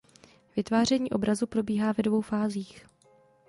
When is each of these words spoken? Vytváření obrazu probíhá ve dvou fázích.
Vytváření 0.55 1.11
obrazu 1.11 1.47
probíhá 1.47 1.91
ve 1.91 2.03
dvou 2.03 2.21
fázích. 2.21 2.85